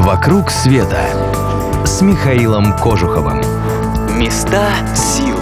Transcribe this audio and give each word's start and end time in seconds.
«Вокруг 0.00 0.50
света» 0.50 0.98
с 1.84 2.00
Михаилом 2.00 2.74
Кожуховым. 2.78 3.42
Места 4.18 4.72
силы. 4.96 5.36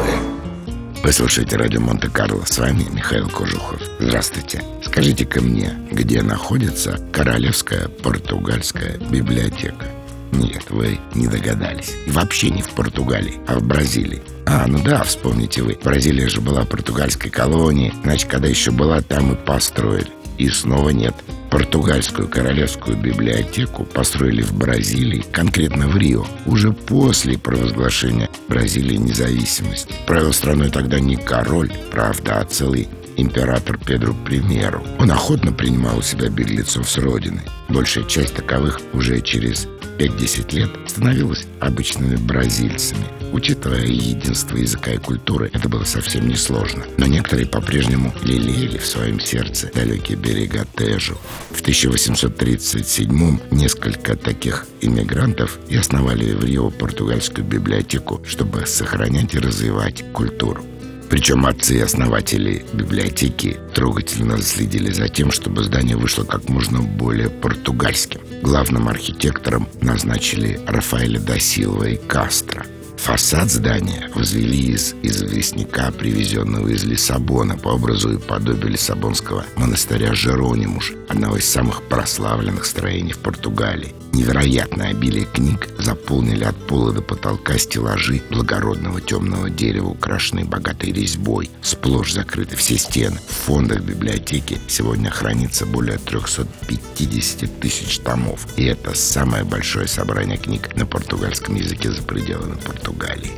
Вы 1.01 1.13
слушаете 1.13 1.55
радио 1.55 1.81
Монте-Карло. 1.81 2.45
С 2.45 2.59
вами 2.59 2.85
Михаил 2.93 3.29
Кожухов. 3.29 3.81
Здравствуйте. 4.01 4.65
Скажите-ка 4.85 5.41
мне, 5.41 5.79
где 5.93 6.23
находится 6.23 6.99
Королевская 7.13 7.87
португальская 7.87 8.99
библиотека? 8.99 9.87
Нет, 10.33 10.65
вы 10.71 10.99
не 11.15 11.29
догадались. 11.29 11.95
И 12.07 12.11
вообще 12.11 12.51
не 12.51 12.63
в 12.63 12.71
Португалии, 12.71 13.39
а 13.47 13.61
в 13.61 13.63
Бразилии. 13.63 14.23
А, 14.45 14.67
ну 14.67 14.83
да, 14.83 15.05
вспомните 15.05 15.63
вы. 15.63 15.79
Бразилия 15.81 16.29
же 16.29 16.41
была 16.41 16.65
португальской 16.65 17.31
колонией. 17.31 17.95
Значит, 18.03 18.29
когда 18.29 18.49
еще 18.49 18.73
была, 18.73 19.03
там 19.03 19.35
и 19.35 19.37
построили. 19.37 20.11
И 20.37 20.49
снова 20.49 20.91
нет. 20.91 21.15
Португальскую 21.51 22.29
королевскую 22.29 22.97
библиотеку 22.97 23.85
построили 23.85 24.43
в 24.43 24.53
Бразилии, 24.53 25.25
конкретно 25.33 25.89
в 25.89 25.97
Рио, 25.97 26.27
уже 26.45 26.73
после 26.73 27.39
провозглашения 27.39 28.29
Бразилии 28.49 28.97
независимости. 28.97 29.95
Правил 30.07 30.33
страной 30.33 30.71
тогда 30.71 31.01
не 31.01 31.17
король, 31.17 31.73
правда, 31.91 32.41
а 32.41 32.45
целый 32.45 32.89
император 33.19 33.79
Педру 33.79 34.17
I. 34.27 34.73
Он 34.99 35.11
охотно 35.11 35.53
принимал 35.53 35.99
у 35.99 36.03
себя 36.03 36.29
беглецов 36.29 36.89
с 36.89 36.97
родины. 36.97 37.43
Большая 37.69 38.05
часть 38.05 38.35
таковых 38.35 38.81
уже 38.93 39.21
через 39.21 39.69
5-10 39.99 40.55
лет 40.55 40.71
становилась 40.87 41.47
обычными 41.61 42.17
бразильцами. 42.17 43.05
Учитывая 43.33 43.85
единство 43.85 44.57
языка 44.57 44.93
и 44.93 44.99
культуры, 44.99 45.51
это 45.53 45.69
было 45.69 45.85
совсем 45.85 46.29
несложно. 46.29 46.85
Но 46.97 47.07
некоторые 47.07 47.47
по-прежнему 47.47 48.15
лелеяли 48.23 48.79
в 48.79 48.87
своем 48.87 49.21
сердце 49.21 49.71
далекие 49.75 50.17
берега 50.17 50.67
Тежу. 50.77 51.19
В 51.51 51.61
1837 51.61 53.39
несколько 53.51 54.17
таких 54.17 54.67
иммигрантов 54.81 55.59
и 55.69 55.77
основали 55.77 56.33
в 56.33 56.45
Рио 56.45 56.71
португальскую 56.71 57.45
библиотеку, 57.45 58.23
чтобы 58.27 58.65
сохранять 58.65 59.35
и 59.35 59.39
развивать 59.39 60.05
культуру. 60.13 60.65
Причем 61.11 61.47
отцы 61.47 61.79
и 61.79 61.81
основатели 61.81 62.65
библиотеки 62.73 63.59
трогательно 63.75 64.41
следили 64.43 64.91
за 64.91 65.09
тем, 65.09 65.31
чтобы 65.31 65.65
здание 65.65 65.97
вышло 65.97 66.25
как 66.25 66.49
можно 66.49 66.81
более 66.81 67.31
португальским. 67.31 68.21
Главным 68.43 68.89
архитектором 68.89 69.69
назначили 69.81 70.61
Рафаэля 70.67 71.21
да 71.21 71.37
и 71.37 71.97
Кастро– 71.97 72.67
Фасад 72.99 73.51
здания 73.51 74.11
возвели 74.15 74.73
из 74.73 74.95
известняка, 75.03 75.91
привезенного 75.93 76.69
из 76.69 76.85
Лиссабона 76.85 77.57
по 77.57 77.69
образу 77.69 78.15
и 78.15 78.19
подобию 78.19 78.73
Лиссабонского 78.73 79.47
монастыря 79.57 80.13
Жеронимуш, 80.15 80.93
одного 81.09 81.39
из 81.39 81.49
самых 81.49 81.83
прославленных 81.85 82.67
строений 82.67 83.13
в 83.13 83.19
Португалии. 83.19 83.95
Невероятное 84.13 84.91
обилие 84.91 85.27
книг 85.27 85.69
заполнили 85.79 86.45
от 86.45 86.57
пола 86.67 86.93
до 86.93 87.03
потолка 87.03 87.57
стеллажи 87.57 88.21
благородного 88.31 89.01
темного 89.01 89.49
дерева, 89.49 89.89
украшенные 89.91 90.45
богатой 90.45 90.93
резьбой, 90.93 91.51
сплошь 91.63 92.13
закрыты 92.13 92.57
все 92.57 92.79
стены. 92.79 93.21
В 93.29 93.33
фондах 93.47 93.81
библиотеки 93.81 94.59
сегодня 94.67 95.11
хранится 95.11 95.67
более 95.67 95.99
350 95.99 97.61
тысяч 97.61 97.99
томов. 97.99 98.47
И 98.57 98.65
это 98.65 98.95
самое 98.95 99.45
большое 99.45 99.87
собрание 99.87 100.37
книг 100.37 100.75
на 100.75 100.85
португальском 100.85 101.55
языке 101.55 101.93
за 101.93 102.03
пределами 102.03 102.57
Португалии. 102.65 102.88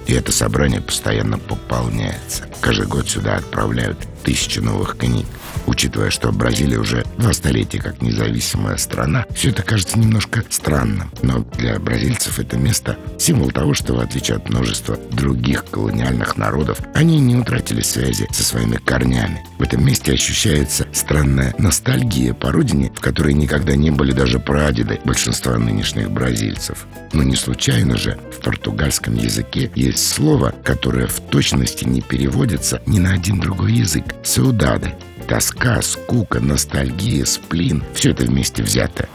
И 0.07 0.15
это 0.15 0.33
собрание 0.33 0.81
постоянно 0.81 1.39
пополняется. 1.39 2.49
Каждый 2.61 2.87
год 2.87 3.09
сюда 3.09 3.37
отправляют 3.37 3.99
тысячи 4.23 4.59
новых 4.61 4.97
книг. 4.97 5.27
Учитывая, 5.67 6.11
что 6.11 6.33
Бразилия 6.33 6.79
уже 6.79 7.05
два 7.19 7.33
столетия 7.33 7.81
как 7.81 8.03
независимая 8.03 8.77
страна, 8.77 9.27
все 9.35 9.51
это 9.51 9.63
кажется 9.63 9.99
немножко 9.99 10.45
странным. 10.49 11.11
Но 11.23 11.41
для 11.59 11.79
бразильцев 11.79 12.39
это 12.39 12.57
место 12.57 12.99
символ 13.19 13.51
того, 13.51 13.75
что 13.75 13.95
в 13.95 14.01
отличие 14.01 14.37
от 14.37 14.49
множества 14.49 14.99
других 15.13 15.65
колониальных 15.67 16.37
народов, 16.37 16.79
они 16.95 17.21
не 17.21 17.37
утратили 17.37 17.83
связи 17.83 18.27
со 18.33 18.43
своими 18.43 18.77
корнями. 18.77 19.45
В 19.59 19.63
этом 19.63 19.85
месте 19.85 20.13
ощущается 20.13 20.87
странная 20.93 21.55
ностальгия 21.59 22.35
по 22.35 22.51
родине, 22.51 22.91
в 22.95 23.01
которой 23.01 23.35
никогда 23.35 23.77
не 23.77 23.91
были 23.91 24.13
даже 24.13 24.39
прадеды 24.39 25.01
большинства 25.05 25.59
нынешних 25.59 26.11
бразильцев. 26.11 26.87
Но 27.13 27.23
не 27.23 27.37
случайно 27.37 27.97
же 27.97 28.19
в 28.33 28.43
португальском 28.43 29.15
языке 29.15 29.71
есть 29.75 30.09
слово, 30.09 30.55
которое 30.65 31.07
в 31.07 31.21
точности 31.21 31.85
не 31.85 32.01
переводится 32.01 32.83
ни 32.87 32.99
на 32.99 33.13
один 33.13 33.41
другой 33.41 33.73
язык. 33.73 34.10
Саудады. 34.23 34.95
Тоска, 35.29 35.81
скука, 35.83 36.41
ностальгия, 36.41 37.25
сплин– 37.25 37.85
все 37.95 38.11
это 38.11 38.25
вместе 38.25 38.63
взято. 38.63 39.09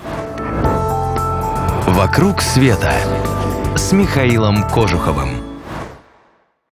«Вокруг 1.87 2.41
света» 2.41 2.93
с 3.75 3.91
Михаилом 3.91 4.67
Кожуховым. 4.69 5.44